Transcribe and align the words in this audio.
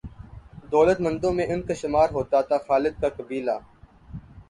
دولت 0.71 0.97
مندوں 1.01 1.33
میں 1.33 1.45
ان 1.47 1.61
کا 1.61 1.73
شمار 1.81 2.09
ہوتا 2.11 2.41
تھا۔ 2.41 2.57
خالد 2.67 3.01
کا 3.01 3.09
قبیلہ 3.17 3.55